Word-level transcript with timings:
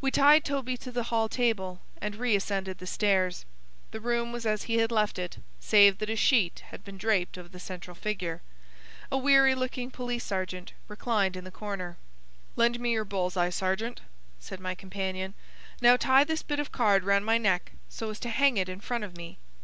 We 0.00 0.12
tied 0.12 0.44
Toby 0.44 0.76
to 0.76 0.92
the 0.92 1.02
hall 1.10 1.28
table, 1.28 1.80
and 2.00 2.14
re 2.14 2.36
ascended 2.36 2.78
the 2.78 2.86
stairs. 2.86 3.44
The 3.90 3.98
room 3.98 4.30
was 4.30 4.46
as 4.46 4.62
he 4.70 4.76
had 4.76 4.92
left 4.92 5.18
it, 5.18 5.38
save 5.58 5.98
that 5.98 6.08
a 6.08 6.14
sheet 6.14 6.60
had 6.70 6.84
been 6.84 6.96
draped 6.96 7.36
over 7.36 7.48
the 7.48 7.58
central 7.58 7.96
figure. 7.96 8.40
A 9.10 9.18
weary 9.18 9.56
looking 9.56 9.90
police 9.90 10.22
sergeant 10.22 10.74
reclined 10.86 11.36
in 11.36 11.42
the 11.42 11.50
corner. 11.50 11.96
"Lend 12.54 12.78
me 12.78 12.92
your 12.92 13.04
bull's 13.04 13.36
eye, 13.36 13.50
sergeant," 13.50 14.00
said 14.38 14.60
my 14.60 14.76
companion. 14.76 15.34
"Now 15.80 15.96
tie 15.96 16.22
this 16.22 16.44
bit 16.44 16.60
of 16.60 16.70
card 16.70 17.02
round 17.02 17.24
my 17.26 17.36
neck, 17.36 17.72
so 17.88 18.10
as 18.10 18.20
to 18.20 18.28
hang 18.28 18.58
it 18.58 18.68
in 18.68 18.78
front 18.80 19.02
of 19.02 19.16
me. 19.16 19.38